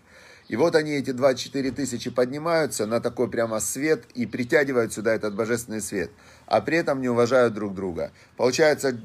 И 0.49 0.57
вот 0.57 0.75
они, 0.77 0.93
эти 0.93 1.13
24 1.13 1.71
тысячи, 1.71 2.11
поднимаются 2.11 2.85
на 2.85 3.01
такой 3.01 3.31
прямо 3.31 3.59
свет 3.59 4.05
и 4.15 4.27
притягивают 4.27 4.93
сюда 4.93 5.15
этот 5.15 5.35
божественный 5.35 5.81
свет. 5.81 6.11
А 6.47 6.61
при 6.61 6.79
этом 6.79 7.01
не 7.01 7.09
уважают 7.09 7.55
друг 7.55 7.75
друга. 7.75 8.13
Получается 8.37 8.97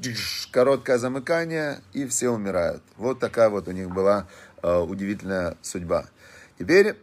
короткое 0.50 0.98
замыкание, 0.98 1.80
и 1.92 2.06
все 2.06 2.30
умирают. 2.30 2.82
Вот 2.96 3.18
такая 3.18 3.48
вот 3.48 3.68
у 3.68 3.72
них 3.72 3.90
была 3.90 4.28
э, 4.62 4.78
удивительная 4.78 5.56
судьба. 5.62 6.06
Теперь 6.58 6.96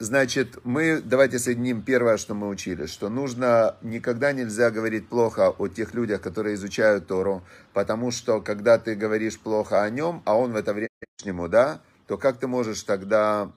Значит, 0.00 0.58
мы 0.64 1.00
давайте 1.00 1.38
соединим 1.38 1.80
первое, 1.80 2.16
что 2.16 2.34
мы 2.34 2.48
учили, 2.48 2.86
что 2.86 3.08
нужно, 3.08 3.76
никогда 3.80 4.32
нельзя 4.32 4.72
говорить 4.72 5.08
плохо 5.08 5.50
о 5.56 5.68
тех 5.68 5.94
людях, 5.94 6.20
которые 6.20 6.56
изучают 6.56 7.06
Тору, 7.06 7.44
потому 7.72 8.10
что 8.10 8.40
когда 8.40 8.76
ты 8.76 8.96
говоришь 8.96 9.38
плохо 9.38 9.82
о 9.82 9.90
нем, 9.90 10.20
а 10.24 10.36
он 10.36 10.52
в 10.52 10.56
это 10.56 10.74
время 10.74 11.48
да, 11.48 11.80
то 12.08 12.18
как 12.18 12.38
ты 12.38 12.48
можешь 12.48 12.82
тогда, 12.82 13.52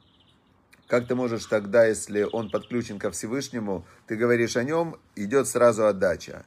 как 0.88 1.08
ты 1.08 1.16
можешь 1.16 1.46
тогда, 1.46 1.86
если 1.86 2.24
он 2.24 2.50
подключен 2.50 2.98
ко 2.98 3.12
Всевышнему, 3.12 3.86
ты 4.08 4.16
говоришь 4.16 4.56
о 4.56 4.64
нем, 4.64 4.98
идет 5.16 5.48
сразу 5.48 5.86
отдача. 5.86 6.46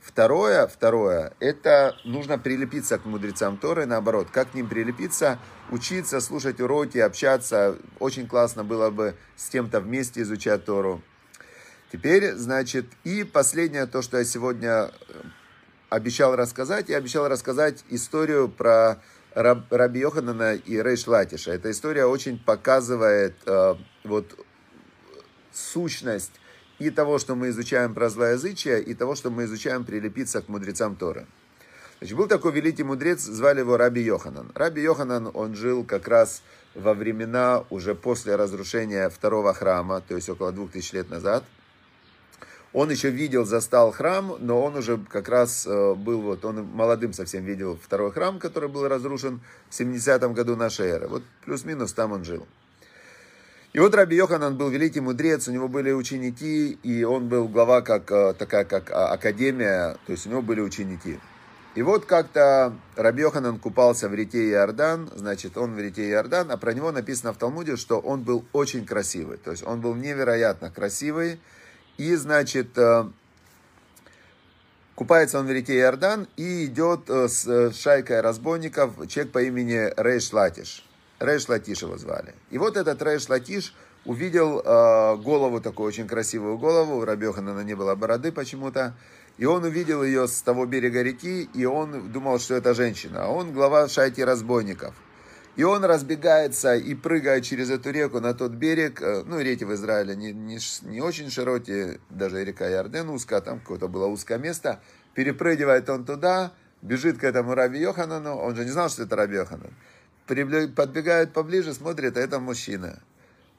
Второе, 0.00 0.66
второе, 0.66 1.32
это 1.38 1.94
нужно 2.04 2.36
прилепиться 2.36 2.98
к 2.98 3.04
мудрецам 3.04 3.56
Торы, 3.56 3.86
наоборот, 3.86 4.28
как 4.32 4.50
к 4.50 4.54
ним 4.54 4.68
прилепиться, 4.68 5.38
учиться, 5.70 6.20
слушать 6.20 6.60
уроки, 6.60 6.98
общаться. 6.98 7.76
Очень 8.00 8.26
классно 8.26 8.64
было 8.64 8.90
бы 8.90 9.14
с 9.36 9.48
кем-то 9.48 9.80
вместе 9.80 10.22
изучать 10.22 10.64
Тору. 10.64 11.02
Теперь, 11.92 12.32
значит, 12.32 12.86
и 13.04 13.22
последнее, 13.22 13.86
то, 13.86 14.02
что 14.02 14.18
я 14.18 14.24
сегодня 14.24 14.70
э, 14.70 14.90
обещал 15.90 16.34
рассказать, 16.34 16.88
я 16.88 16.96
обещал 16.96 17.28
рассказать 17.28 17.84
историю 17.90 18.48
про 18.48 19.00
Раб, 19.34 19.70
Раби 19.70 20.00
Йоханана 20.00 20.54
и 20.54 20.80
Рейш 20.82 21.06
Латиша. 21.06 21.52
Эта 21.52 21.70
история 21.70 22.04
очень 22.04 22.38
показывает 22.38 23.34
э, 23.46 23.74
вот 24.04 24.38
сущность 25.52 26.32
и 26.78 26.90
того, 26.90 27.18
что 27.18 27.34
мы 27.34 27.50
изучаем 27.50 27.94
про 27.94 28.08
злоязычие, 28.08 28.82
и 28.82 28.94
того, 28.94 29.14
что 29.14 29.30
мы 29.30 29.44
изучаем 29.44 29.84
прилепиться 29.84 30.42
к 30.42 30.48
мудрецам 30.48 30.96
Торы. 30.96 31.26
Значит, 31.98 32.16
был 32.16 32.26
такой 32.26 32.52
великий 32.52 32.82
мудрец, 32.82 33.20
звали 33.20 33.60
его 33.60 33.76
Раби 33.76 34.02
Йоханан. 34.02 34.50
Раби 34.54 34.82
Йоханан, 34.82 35.30
он 35.32 35.54
жил 35.54 35.84
как 35.84 36.08
раз 36.08 36.42
во 36.74 36.94
времена 36.94 37.64
уже 37.70 37.94
после 37.94 38.34
разрушения 38.34 39.08
второго 39.08 39.54
храма, 39.54 40.02
то 40.06 40.16
есть 40.16 40.28
около 40.28 40.50
двух 40.52 40.72
тысяч 40.72 40.92
лет 40.92 41.10
назад. 41.10 41.44
Он 42.72 42.90
еще 42.90 43.10
видел, 43.10 43.44
застал 43.44 43.92
храм, 43.92 44.36
но 44.38 44.62
он 44.62 44.76
уже 44.76 44.98
как 45.10 45.28
раз 45.28 45.66
э, 45.66 45.94
был, 45.94 46.22
вот 46.22 46.44
он 46.44 46.64
молодым 46.64 47.12
совсем 47.12 47.44
видел 47.44 47.78
второй 47.82 48.12
храм, 48.12 48.38
который 48.38 48.70
был 48.70 48.88
разрушен 48.88 49.40
в 49.68 49.78
70-м 49.78 50.32
году 50.32 50.56
нашей 50.56 50.86
эры. 50.86 51.08
Вот 51.08 51.22
плюс-минус 51.44 51.92
там 51.92 52.12
он 52.12 52.24
жил. 52.24 52.46
И 53.74 53.78
вот 53.78 53.94
Раби 53.94 54.16
Йоханан 54.16 54.56
был 54.56 54.68
великий 54.68 55.00
мудрец, 55.00 55.48
у 55.48 55.52
него 55.52 55.68
были 55.68 55.92
ученики, 55.92 56.78
и 56.82 57.04
он 57.04 57.28
был 57.28 57.48
глава 57.48 57.82
как, 57.82 58.10
э, 58.10 58.34
такая 58.34 58.64
как 58.64 58.90
а, 58.90 59.12
академия, 59.12 59.96
то 60.06 60.12
есть 60.12 60.26
у 60.26 60.30
него 60.30 60.42
были 60.42 60.60
ученики. 60.60 61.18
И 61.74 61.82
вот 61.82 62.04
как-то 62.04 62.74
Раби 62.96 63.22
Йоханан 63.22 63.58
купался 63.58 64.10
в 64.10 64.14
реке 64.14 64.50
Иордан, 64.50 65.10
значит, 65.14 65.56
он 65.56 65.74
в 65.74 65.78
реке 65.78 66.10
Иордан, 66.10 66.50
а 66.50 66.58
про 66.58 66.74
него 66.74 66.92
написано 66.92 67.32
в 67.32 67.38
Талмуде, 67.38 67.76
что 67.76 67.98
он 67.98 68.22
был 68.22 68.44
очень 68.52 68.84
красивый, 68.84 69.38
то 69.38 69.50
есть 69.50 69.62
он 69.66 69.80
был 69.80 69.94
невероятно 69.94 70.70
красивый, 70.70 71.40
и, 72.02 72.16
значит, 72.16 72.76
э, 72.76 73.04
купается 74.96 75.38
он 75.38 75.46
в 75.46 75.52
реке 75.52 75.78
Иордан 75.78 76.26
и 76.36 76.66
идет 76.66 77.08
э, 77.08 77.28
с 77.28 77.72
шайкой 77.74 78.20
разбойников, 78.20 79.06
человек 79.06 79.32
по 79.32 79.40
имени 79.42 79.92
Рейш 79.96 80.32
Латиш. 80.32 80.84
Рейш 81.20 81.48
Латиш 81.48 81.82
его 81.82 81.96
звали. 81.98 82.34
И 82.50 82.58
вот 82.58 82.76
этот 82.76 83.00
Рейш 83.02 83.28
Латиш 83.28 83.72
увидел 84.04 84.60
э, 84.60 85.16
голову, 85.18 85.60
такую 85.60 85.86
очень 85.86 86.08
красивую 86.08 86.58
голову, 86.58 86.96
у 86.96 87.04
Рабехана 87.04 87.62
не 87.62 87.74
было 87.74 87.94
бороды 87.94 88.32
почему-то, 88.32 88.96
и 89.38 89.44
он 89.44 89.62
увидел 89.62 90.02
ее 90.02 90.26
с 90.26 90.42
того 90.42 90.66
берега 90.66 91.02
реки, 91.02 91.48
и 91.54 91.64
он 91.64 92.10
думал, 92.10 92.40
что 92.40 92.54
это 92.54 92.74
женщина. 92.74 93.26
А 93.26 93.28
он 93.28 93.52
глава 93.52 93.88
шайки 93.88 94.20
разбойников. 94.20 94.94
И 95.56 95.64
он 95.64 95.84
разбегается 95.84 96.74
и 96.74 96.94
прыгает 96.94 97.44
через 97.44 97.70
эту 97.70 97.90
реку 97.90 98.20
на 98.20 98.32
тот 98.32 98.52
берег. 98.52 99.02
Э, 99.02 99.22
ну, 99.26 99.38
реки 99.40 99.64
в 99.64 99.74
Израиле 99.74 100.16
не, 100.16 100.32
не, 100.32 100.58
не 100.82 101.00
очень 101.00 101.30
широкие, 101.30 102.00
даже 102.08 102.42
река 102.44 102.66
Ярден 102.66 103.10
узкая, 103.10 103.40
там 103.40 103.60
какое-то 103.60 103.88
было 103.88 104.06
узкое 104.06 104.38
место. 104.38 104.80
Перепрыгивает 105.14 105.90
он 105.90 106.06
туда, 106.06 106.52
бежит 106.80 107.18
к 107.18 107.24
этому 107.24 107.54
Раби 107.54 107.78
Йоханану, 107.80 108.36
он 108.36 108.56
же 108.56 108.64
не 108.64 108.70
знал, 108.70 108.88
что 108.88 109.02
это 109.02 109.14
Раби 109.14 109.36
Йоханан 109.36 109.72
подбегает 110.26 111.32
поближе, 111.32 111.74
смотрит, 111.74 112.16
а 112.16 112.20
это 112.20 112.38
мужчина. 112.38 113.00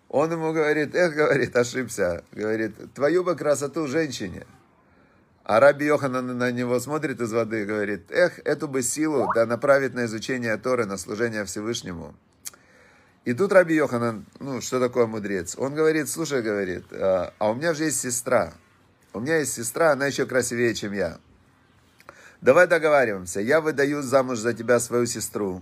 Он 0.09 0.31
ему 0.31 0.53
говорит, 0.53 0.95
эх, 0.95 1.13
говорит, 1.15 1.55
ошибся. 1.55 2.23
Говорит, 2.31 2.93
твою 2.93 3.23
бы 3.23 3.35
красоту 3.35 3.88
женщине. 3.88 4.45
А 5.43 5.59
Раби 5.59 5.85
Йоханан 5.85 6.38
на 6.38 6.51
него 6.51 6.79
смотрит 6.79 7.19
из 7.19 7.33
воды 7.33 7.63
и 7.63 7.65
говорит, 7.65 8.09
эх, 8.12 8.39
эту 8.45 8.67
бы 8.69 8.81
силу 8.81 9.29
да 9.35 9.45
направить 9.45 9.93
на 9.93 10.05
изучение 10.05 10.55
Торы, 10.57 10.85
на 10.85 10.97
служение 10.97 11.43
Всевышнему. 11.43 12.15
И 13.25 13.33
тут 13.33 13.51
Раби 13.51 13.75
Йоханан, 13.75 14.25
ну, 14.39 14.62
что 14.62 14.79
такое 14.79 15.05
мудрец? 15.05 15.55
Он 15.57 15.75
говорит, 15.75 16.09
слушай, 16.09 16.41
говорит, 16.41 16.85
а, 16.91 17.33
а 17.39 17.51
у 17.51 17.55
меня 17.55 17.73
же 17.73 17.85
есть 17.85 18.00
сестра. 18.00 18.53
У 19.13 19.19
меня 19.19 19.38
есть 19.38 19.53
сестра, 19.53 19.91
она 19.91 20.07
еще 20.07 20.25
красивее, 20.25 20.73
чем 20.73 20.93
я. 20.93 21.17
Давай 22.41 22.67
договариваемся. 22.67 23.39
Я 23.41 23.62
выдаю 23.62 24.01
замуж 24.01 24.39
за 24.39 24.53
тебя 24.53 24.79
свою 24.79 25.05
сестру 25.05 25.62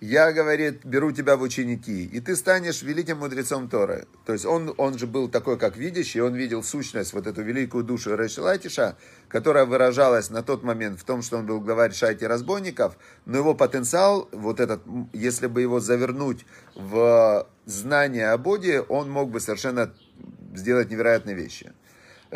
я, 0.00 0.32
говорит, 0.32 0.84
беру 0.84 1.10
тебя 1.10 1.36
в 1.36 1.42
ученики, 1.42 2.04
и 2.04 2.20
ты 2.20 2.36
станешь 2.36 2.82
великим 2.82 3.18
мудрецом 3.18 3.68
Торы. 3.68 4.06
То 4.26 4.34
есть 4.34 4.44
он, 4.44 4.74
он 4.76 4.98
же 4.98 5.06
был 5.06 5.28
такой, 5.28 5.58
как 5.58 5.76
видящий, 5.76 6.20
он 6.20 6.34
видел 6.34 6.62
сущность, 6.62 7.14
вот 7.14 7.26
эту 7.26 7.42
великую 7.42 7.82
душу 7.82 8.14
Решелатиша, 8.14 8.96
которая 9.28 9.64
выражалась 9.64 10.28
на 10.28 10.42
тот 10.42 10.62
момент 10.62 11.00
в 11.00 11.04
том, 11.04 11.22
что 11.22 11.38
он 11.38 11.46
был 11.46 11.60
главарь 11.60 11.94
шайки 11.94 12.24
разбойников, 12.24 12.98
но 13.24 13.38
его 13.38 13.54
потенциал, 13.54 14.28
вот 14.32 14.60
этот, 14.60 14.82
если 15.14 15.46
бы 15.46 15.62
его 15.62 15.80
завернуть 15.80 16.44
в 16.74 17.46
знание 17.64 18.30
о 18.30 18.38
Боге, 18.38 18.82
он 18.82 19.10
мог 19.10 19.30
бы 19.30 19.40
совершенно 19.40 19.94
сделать 20.54 20.90
невероятные 20.90 21.34
вещи. 21.34 21.72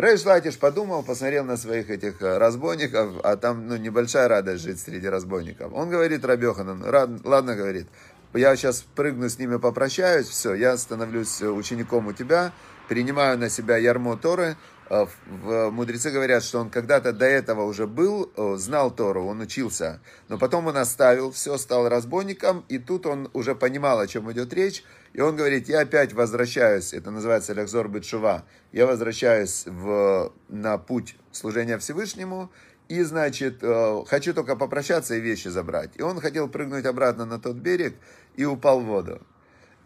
Рейш 0.01 0.25
Латиш 0.25 0.57
подумал, 0.59 1.03
посмотрел 1.03 1.45
на 1.45 1.59
своих 1.59 1.91
этих 1.91 2.23
э, 2.23 2.39
разбойников, 2.39 3.17
а 3.23 3.37
там 3.37 3.69
ну, 3.69 3.77
небольшая 3.77 4.29
радость 4.29 4.65
жить 4.65 4.81
среди 4.81 5.07
разбойников. 5.07 5.75
Он 5.75 5.91
говорит 5.91 6.25
Рабеханан, 6.25 6.83
ладно, 7.23 7.55
говорит, 7.55 7.87
я 8.33 8.57
сейчас 8.57 8.81
прыгну 8.81 9.29
с 9.29 9.39
ними, 9.39 9.59
попрощаюсь, 9.59 10.27
все, 10.27 10.55
я 10.55 10.79
становлюсь 10.79 11.43
учеником 11.43 12.07
у 12.07 12.15
тебя, 12.15 12.53
принимаю 12.89 13.37
на 13.39 13.51
себя 13.51 13.77
ярмо 13.77 14.17
Торы, 14.17 14.57
Э, 14.57 14.80
мудрецы 14.91 16.11
говорят, 16.11 16.43
что 16.43 16.59
он 16.59 16.69
когда-то 16.69 17.13
до 17.13 17.25
этого 17.25 17.63
уже 17.63 17.87
был, 17.87 18.31
э, 18.37 18.57
знал 18.57 18.91
Тору, 18.91 19.25
он 19.25 19.41
учился, 19.41 20.01
но 20.29 20.37
потом 20.37 20.67
он 20.67 20.77
оставил, 20.77 21.31
все, 21.31 21.57
стал 21.59 21.89
разбойником, 21.89 22.65
и 22.69 22.79
тут 22.79 23.07
он 23.07 23.31
уже 23.33 23.55
понимал, 23.55 24.01
о 24.01 24.09
чем 24.09 24.31
идет 24.33 24.53
речь, 24.53 24.83
и 25.13 25.21
он 25.21 25.37
говорит, 25.37 25.69
я 25.69 25.81
опять 25.81 26.13
возвращаюсь, 26.13 26.93
это 26.93 27.13
называется 27.13 27.53
Лехзор 27.53 27.89
Бетшува, 27.89 28.45
я 28.73 28.87
возвращаюсь 28.87 29.65
в, 29.67 30.33
на 30.49 30.77
путь 30.79 31.17
служения 31.31 31.79
Всевышнему, 31.79 32.51
и, 32.89 33.03
значит, 33.03 33.59
э, 33.63 34.03
хочу 34.09 34.35
только 34.35 34.57
попрощаться 34.57 35.15
и 35.15 35.21
вещи 35.21 35.47
забрать. 35.47 35.91
И 35.95 36.03
он 36.03 36.21
хотел 36.21 36.49
прыгнуть 36.49 36.85
обратно 36.85 37.25
на 37.25 37.39
тот 37.39 37.55
берег 37.55 37.95
и 38.35 38.45
упал 38.45 38.81
в 38.81 38.87
воду. 38.87 39.23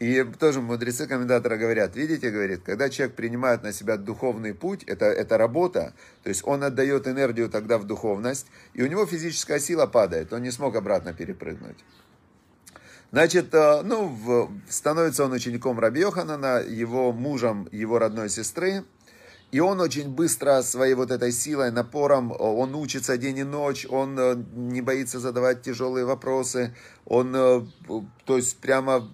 И 0.05 0.23
тоже 0.39 0.61
мудрецы 0.61 1.07
комментаторы 1.07 1.57
говорят, 1.57 1.97
видите, 1.97 2.31
говорит, 2.31 2.61
когда 2.63 2.91
человек 2.91 3.17
принимает 3.17 3.63
на 3.63 3.73
себя 3.73 3.97
духовный 3.97 4.53
путь, 4.53 4.85
это, 4.85 5.07
это 5.07 5.39
работа, 5.39 5.95
то 6.23 6.29
есть 6.29 6.43
он 6.45 6.63
отдает 6.63 7.09
энергию 7.09 7.49
тогда 7.49 7.79
в 7.79 7.85
духовность, 7.85 8.47
и 8.75 8.83
у 8.83 8.87
него 8.87 9.07
физическая 9.07 9.59
сила 9.59 9.87
падает, 9.87 10.31
он 10.35 10.43
не 10.43 10.51
смог 10.51 10.77
обратно 10.77 11.15
перепрыгнуть. 11.15 11.79
Значит, 13.13 13.55
э, 13.55 13.81
ну, 13.83 14.51
становится 14.69 15.25
он 15.25 15.33
учеником 15.33 15.81
Раби 15.81 16.01
Йоханана, 16.01 16.61
его 16.61 17.11
мужем 17.11 17.67
его 17.73 17.99
родной 17.99 18.29
сестры, 18.29 18.85
и 19.53 19.61
он 19.61 19.81
очень 19.81 20.11
быстро 20.11 20.61
своей 20.61 20.93
вот 20.93 21.13
этой 21.13 21.33
силой, 21.33 21.71
напором, 21.71 22.31
он 22.39 22.75
учится 22.75 23.17
день 23.17 23.39
и 23.39 23.45
ночь, 23.45 23.87
он 23.89 24.19
э, 24.19 24.35
не 24.55 24.83
боится 24.83 25.19
задавать 25.19 25.63
тяжелые 25.63 26.05
вопросы, 26.05 26.75
он, 27.07 27.35
э, 27.35 27.63
то 28.27 28.37
есть 28.37 28.59
прямо 28.59 29.09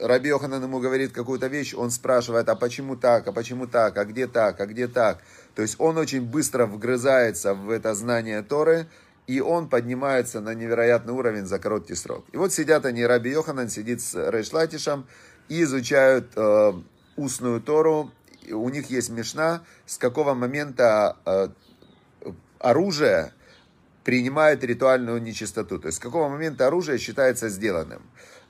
Раби 0.00 0.28
Йоханан 0.28 0.62
ему 0.62 0.80
говорит 0.80 1.12
какую-то 1.12 1.46
вещь, 1.46 1.74
он 1.74 1.90
спрашивает, 1.90 2.48
а 2.48 2.54
почему 2.54 2.96
так, 2.96 3.26
а 3.28 3.32
почему 3.32 3.66
так, 3.66 3.96
а 3.96 4.04
где 4.04 4.26
так, 4.26 4.60
а 4.60 4.66
где 4.66 4.88
так. 4.88 5.18
То 5.54 5.62
есть 5.62 5.76
он 5.78 5.98
очень 5.98 6.22
быстро 6.22 6.66
вгрызается 6.66 7.54
в 7.54 7.70
это 7.70 7.94
знание 7.94 8.42
Торы, 8.42 8.86
и 9.26 9.40
он 9.40 9.68
поднимается 9.68 10.40
на 10.40 10.54
невероятный 10.54 11.12
уровень 11.12 11.46
за 11.46 11.58
короткий 11.58 11.94
срок. 11.94 12.24
И 12.32 12.36
вот 12.36 12.52
сидят 12.52 12.84
они, 12.84 13.06
Раби 13.06 13.30
Йоханан 13.30 13.68
сидит 13.68 14.00
с 14.00 14.14
Рейшлатишем 14.30 15.06
и 15.48 15.62
изучают 15.62 16.32
э, 16.36 16.72
устную 17.16 17.60
Тору. 17.60 18.10
И 18.42 18.52
у 18.52 18.68
них 18.68 18.90
есть 18.90 19.10
мешна, 19.10 19.62
с 19.86 19.96
какого 19.96 20.34
момента 20.34 21.16
э, 21.24 21.48
оружие 22.58 23.32
принимает 24.04 24.62
ритуальную 24.62 25.22
нечистоту. 25.22 25.78
То 25.78 25.86
есть 25.86 25.96
с 25.96 26.00
какого 26.00 26.28
момента 26.28 26.66
оружие 26.66 26.98
считается 26.98 27.48
сделанным. 27.48 28.02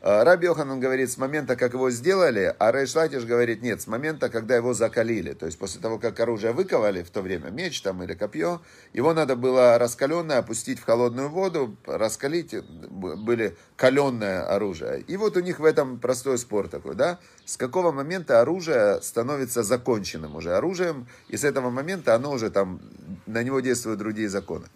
А, 0.06 0.22
Раби 0.22 0.44
Йоханан 0.44 0.80
говорит, 0.80 1.10
с 1.10 1.16
момента, 1.16 1.56
как 1.56 1.72
его 1.72 1.90
сделали, 1.90 2.54
а 2.58 2.72
Рейш 2.72 2.94
Латиш 2.94 3.24
говорит, 3.24 3.62
нет, 3.62 3.80
с 3.80 3.86
момента, 3.86 4.28
когда 4.28 4.54
его 4.54 4.74
закалили. 4.74 5.32
То 5.32 5.46
есть 5.46 5.58
после 5.58 5.80
того, 5.80 5.98
как 5.98 6.20
оружие 6.20 6.52
выковали 6.52 7.02
в 7.02 7.08
то 7.08 7.22
время, 7.22 7.48
меч 7.48 7.80
там 7.80 8.02
или 8.02 8.12
копье, 8.12 8.60
его 8.92 9.14
надо 9.14 9.34
было 9.34 9.78
раскаленное 9.78 10.40
опустить 10.40 10.78
в 10.78 10.84
холодную 10.84 11.30
воду, 11.30 11.78
раскалить, 11.86 12.54
были 12.54 13.56
каленное 13.76 14.44
оружие. 14.44 15.00
И 15.00 15.16
вот 15.16 15.38
у 15.38 15.40
них 15.40 15.58
в 15.58 15.64
этом 15.64 15.98
простой 15.98 16.36
спор 16.36 16.68
такой, 16.68 16.96
да, 16.96 17.18
с 17.46 17.56
какого 17.56 17.90
момента 17.90 18.42
оружие 18.42 19.00
становится 19.00 19.62
законченным 19.62 20.36
уже 20.36 20.54
оружием, 20.54 21.06
и 21.28 21.38
с 21.38 21.44
этого 21.44 21.70
момента 21.70 22.14
оно 22.14 22.32
уже 22.32 22.50
там, 22.50 22.82
на 23.24 23.42
него 23.42 23.60
действуют 23.60 24.00
другие 24.00 24.28
законы. 24.28 24.66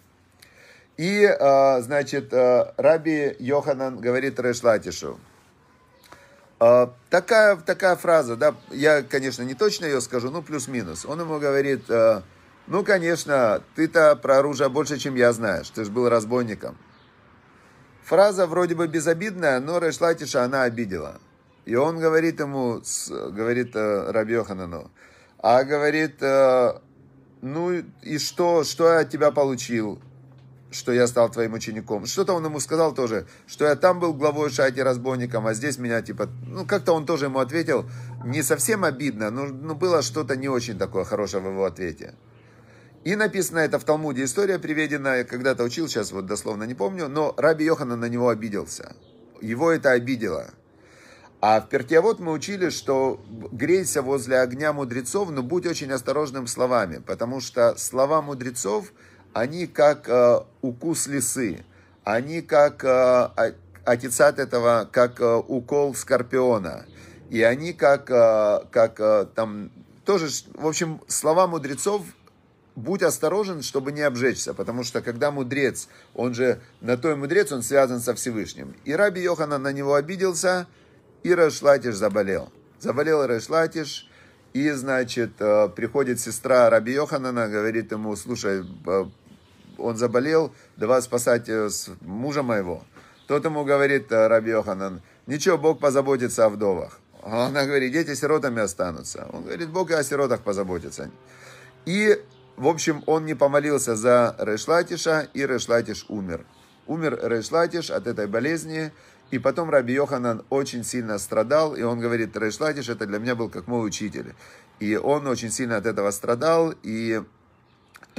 И, 0.99 1.23
а, 1.23 1.79
значит, 1.79 2.33
а, 2.33 2.73
Раби 2.75 3.33
Йоханан 3.39 3.99
говорит 4.01 4.37
Решлатишу. 4.37 5.17
А, 6.59 6.93
такая, 7.09 7.55
такая 7.55 7.95
фраза, 7.95 8.35
да, 8.35 8.53
я, 8.69 9.01
конечно, 9.01 9.43
не 9.43 9.53
точно 9.53 9.85
ее 9.85 10.01
скажу, 10.01 10.29
ну, 10.29 10.41
плюс-минус. 10.41 11.05
Он 11.05 11.21
ему 11.21 11.39
говорит, 11.39 11.85
ну, 12.67 12.83
конечно, 12.83 13.63
ты-то 13.75 14.17
про 14.17 14.39
оружие 14.39 14.67
больше, 14.67 14.97
чем 14.97 15.15
я 15.15 15.31
знаешь, 15.31 15.69
ты 15.69 15.85
же 15.85 15.91
был 15.91 16.09
разбойником. 16.09 16.77
Фраза 18.03 18.45
вроде 18.45 18.75
бы 18.75 18.89
безобидная, 18.89 19.61
но 19.61 19.79
Решлатиша 19.79 20.43
она 20.43 20.63
обидела. 20.63 21.21
И 21.63 21.75
он 21.75 21.97
говорит 21.97 22.41
ему, 22.41 22.81
говорит 23.09 23.73
Раби 23.73 24.33
Йоханану, 24.33 24.91
а 25.37 25.63
говорит, 25.63 26.19
ну 27.41 27.71
и 28.01 28.17
что, 28.17 28.65
что 28.65 28.91
я 28.91 28.99
от 28.99 29.09
тебя 29.09 29.31
получил? 29.31 30.01
Что 30.71 30.91
я 30.91 31.07
стал 31.07 31.29
твоим 31.29 31.53
учеником. 31.53 32.05
Что-то 32.05 32.33
он 32.33 32.45
ему 32.45 32.59
сказал 32.59 32.93
тоже, 32.93 33.25
что 33.47 33.65
я 33.65 33.75
там 33.75 33.99
был 33.99 34.13
главой 34.13 34.49
шайки 34.49 34.79
разбойником, 34.79 35.47
а 35.47 35.53
здесь 35.53 35.77
меня 35.77 36.01
типа, 36.01 36.29
ну 36.45 36.65
как-то 36.65 36.93
он 36.93 37.05
тоже 37.05 37.25
ему 37.25 37.39
ответил, 37.39 37.89
не 38.23 38.43
совсем 38.43 38.83
обидно, 38.83 39.31
но, 39.31 39.45
но 39.45 39.75
было 39.75 40.01
что-то 40.01 40.35
не 40.35 40.47
очень 40.47 40.77
такое 40.77 41.03
хорошее 41.05 41.43
в 41.43 41.47
его 41.47 41.65
ответе. 41.65 42.13
И 43.03 43.15
написано 43.15 43.59
это 43.59 43.79
в 43.79 43.83
Талмуде, 43.83 44.23
история 44.25 44.59
приведена, 44.59 45.17
я 45.17 45.23
когда-то 45.23 45.63
учил, 45.63 45.87
сейчас 45.87 46.11
вот 46.11 46.25
дословно 46.25 46.63
не 46.63 46.75
помню, 46.75 47.07
но 47.07 47.33
Раби 47.37 47.65
Йохана 47.65 47.95
на 47.95 48.05
него 48.05 48.29
обиделся. 48.29 48.95
Его 49.41 49.71
это 49.71 49.91
обидело. 49.91 50.51
А 51.41 51.61
в 51.61 51.69
Пертиавод 51.69 52.19
мы 52.19 52.33
учили, 52.33 52.69
что 52.69 53.21
грейся 53.29 54.01
возле 54.01 54.41
огня 54.41 54.73
мудрецов, 54.73 55.31
но 55.31 55.41
будь 55.41 55.65
очень 55.65 55.89
осторожным 55.89 56.47
словами, 56.47 57.01
потому 57.05 57.39
что 57.39 57.75
слова 57.77 58.21
мудрецов– 58.21 58.91
они 59.33 59.67
как 59.67 60.07
э, 60.09 60.39
укус 60.61 61.07
лисы, 61.07 61.63
они 62.03 62.41
как 62.41 62.83
э, 62.83 63.53
атицат 63.85 64.39
этого, 64.39 64.87
как 64.91 65.19
э, 65.21 65.35
укол 65.35 65.95
скорпиона, 65.95 66.85
и 67.29 67.41
они 67.43 67.73
как, 67.73 68.09
э, 68.09 68.65
как 68.71 68.99
э, 68.99 69.27
там, 69.35 69.71
тоже, 70.05 70.27
в 70.53 70.67
общем, 70.67 71.01
слова 71.07 71.47
мудрецов, 71.47 72.03
будь 72.75 73.03
осторожен, 73.03 73.61
чтобы 73.61 73.91
не 73.91 74.01
обжечься, 74.01 74.53
потому 74.53 74.83
что 74.83 75.01
когда 75.01 75.31
мудрец, 75.31 75.87
он 76.15 76.33
же, 76.33 76.61
на 76.81 76.97
той 76.97 77.15
мудрец, 77.15 77.51
он 77.51 77.61
связан 77.61 77.99
со 77.99 78.15
Всевышним. 78.15 78.75
И 78.85 78.93
Раби 78.93 79.21
Йохана 79.21 79.57
на 79.57 79.71
него 79.71 79.95
обиделся, 79.95 80.67
и 81.23 81.33
Рашлатиш 81.33 81.95
заболел. 81.95 82.51
Заболел 82.79 83.27
Рашлатиш, 83.27 84.09
и, 84.53 84.71
значит, 84.71 85.33
э, 85.39 85.69
приходит 85.75 86.19
сестра 86.19 86.69
Раби 86.69 86.93
Йоханана, 86.93 87.47
говорит 87.49 87.91
ему, 87.91 88.15
слушай, 88.15 88.63
э, 88.87 89.05
он 89.81 89.97
заболел, 89.97 90.53
давай 90.77 91.01
спасать 91.01 91.49
э, 91.49 91.69
мужа 92.01 92.43
моего. 92.43 92.83
Тот 93.27 93.45
ему 93.45 93.63
говорит, 93.63 94.11
Раби 94.11 94.51
Йоханан, 94.51 95.01
ничего, 95.27 95.57
Бог 95.57 95.79
позаботится 95.79 96.45
о 96.45 96.49
вдовах. 96.49 96.99
Она 97.23 97.65
говорит, 97.65 97.91
дети 97.91 98.15
сиротами 98.15 98.61
останутся. 98.61 99.27
Он 99.31 99.43
говорит, 99.43 99.69
Бог 99.69 99.91
и 99.91 99.93
о 99.93 100.03
сиротах 100.03 100.41
позаботится. 100.41 101.11
И, 101.85 102.19
в 102.55 102.67
общем, 102.67 103.03
он 103.05 103.25
не 103.25 103.35
помолился 103.35 103.95
за 103.95 104.35
Решлатиша, 104.39 105.27
и 105.33 105.45
Решлатиш 105.45 106.05
умер. 106.09 106.45
Умер 106.87 107.19
Решлатиш 107.23 107.91
от 107.91 108.07
этой 108.07 108.27
болезни, 108.27 108.91
и 109.31 109.37
потом 109.37 109.69
Раби 109.69 109.93
Йоханан 109.93 110.43
очень 110.49 110.83
сильно 110.83 111.19
страдал, 111.19 111.75
и 111.75 111.83
он 111.83 111.99
говорит, 111.99 112.35
Решлатиш, 112.35 112.89
это 112.89 113.05
для 113.05 113.19
меня 113.19 113.35
был 113.35 113.49
как 113.49 113.67
мой 113.67 113.85
учитель. 113.85 114.33
И 114.79 114.95
он 114.95 115.27
очень 115.27 115.51
сильно 115.51 115.77
от 115.77 115.85
этого 115.85 116.09
страдал, 116.11 116.73
и 116.83 117.21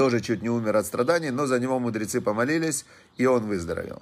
тоже 0.00 0.20
чуть 0.20 0.40
не 0.40 0.48
умер 0.48 0.76
от 0.76 0.86
страданий, 0.86 1.30
но 1.30 1.44
за 1.44 1.60
него 1.60 1.78
мудрецы 1.78 2.22
помолились, 2.22 2.86
и 3.18 3.26
он 3.26 3.44
выздоровел. 3.44 4.00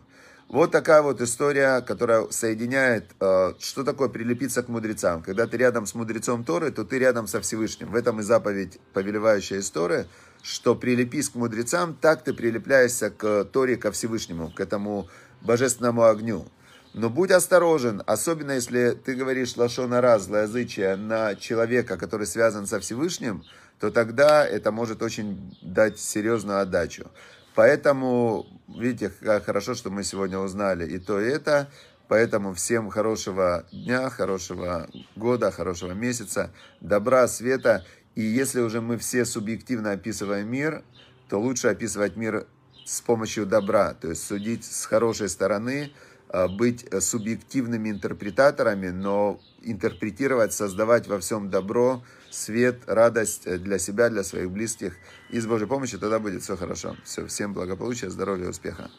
Вот 0.48 0.70
такая 0.70 1.02
вот 1.02 1.20
история, 1.20 1.80
которая 1.80 2.28
соединяет, 2.30 3.06
э, 3.18 3.54
что 3.58 3.82
такое 3.82 4.08
прилепиться 4.08 4.62
к 4.62 4.68
мудрецам. 4.68 5.22
Когда 5.22 5.48
ты 5.48 5.56
рядом 5.56 5.86
с 5.86 5.96
мудрецом 5.96 6.44
Торы, 6.44 6.70
то 6.70 6.84
ты 6.84 7.00
рядом 7.00 7.26
со 7.26 7.40
Всевышним. 7.40 7.90
В 7.90 7.96
этом 7.96 8.20
и 8.20 8.22
заповедь, 8.22 8.78
повелевающая 8.92 9.58
история, 9.58 10.06
что 10.40 10.76
прилепись 10.76 11.30
к 11.30 11.34
мудрецам, 11.34 11.96
так 12.00 12.22
ты 12.22 12.32
прилепляешься 12.32 13.10
к 13.10 13.46
Торе, 13.46 13.76
ко 13.76 13.90
Всевышнему, 13.90 14.52
к 14.52 14.60
этому 14.60 15.08
божественному 15.40 16.04
огню. 16.04 16.46
Но 16.94 17.10
будь 17.10 17.32
осторожен, 17.32 18.04
особенно 18.06 18.52
если 18.52 18.92
ты 18.92 19.16
говоришь 19.16 19.56
лошона 19.56 20.00
раз, 20.00 20.26
злоязычие 20.26 20.94
на 20.94 21.34
человека, 21.34 21.96
который 21.96 22.28
связан 22.28 22.68
со 22.68 22.78
Всевышним, 22.78 23.42
то 23.80 23.90
тогда 23.90 24.46
это 24.46 24.72
может 24.72 25.02
очень 25.02 25.56
дать 25.62 25.98
серьезную 25.98 26.60
отдачу. 26.60 27.10
Поэтому, 27.54 28.46
видите, 28.68 29.10
как 29.20 29.44
хорошо, 29.44 29.74
что 29.74 29.90
мы 29.90 30.04
сегодня 30.04 30.38
узнали 30.38 30.86
и 30.88 30.98
то, 30.98 31.20
и 31.20 31.28
это. 31.28 31.68
Поэтому 32.06 32.54
всем 32.54 32.88
хорошего 32.88 33.66
дня, 33.70 34.08
хорошего 34.08 34.88
года, 35.16 35.50
хорошего 35.50 35.92
месяца, 35.92 36.50
добра, 36.80 37.28
света. 37.28 37.84
И 38.14 38.22
если 38.22 38.60
уже 38.60 38.80
мы 38.80 38.96
все 38.96 39.24
субъективно 39.24 39.92
описываем 39.92 40.50
мир, 40.50 40.82
то 41.28 41.38
лучше 41.38 41.68
описывать 41.68 42.16
мир 42.16 42.46
с 42.86 43.00
помощью 43.02 43.44
добра, 43.44 43.92
то 43.92 44.08
есть 44.08 44.26
судить 44.26 44.64
с 44.64 44.86
хорошей 44.86 45.28
стороны, 45.28 45.92
Э, 46.30 46.46
быть 46.46 46.84
субъективными 47.00 47.90
интерпретаторами, 47.90 48.88
но 48.88 49.40
интерпретировать, 49.62 50.52
создавать 50.52 51.06
во 51.06 51.18
всем 51.18 51.48
добро, 51.48 52.02
свет, 52.38 52.82
радость 52.86 53.44
для 53.62 53.78
себя, 53.78 54.08
для 54.08 54.22
своих 54.22 54.50
близких. 54.50 54.94
И 55.30 55.40
с 55.40 55.46
Божьей 55.46 55.66
помощью 55.66 55.98
тогда 55.98 56.18
будет 56.18 56.42
все 56.42 56.56
хорошо. 56.56 56.96
Все, 57.04 57.26
всем 57.26 57.52
благополучия, 57.52 58.10
здоровья, 58.10 58.48
успеха. 58.48 58.90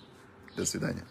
До 0.56 0.66
свидания. 0.66 1.04